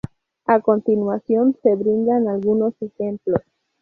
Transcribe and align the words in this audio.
A 0.47 0.59
continuación 0.61 1.55
se 1.61 1.75
brindan 1.75 2.27
algunos 2.27 2.73
ejemplos. 2.81 3.43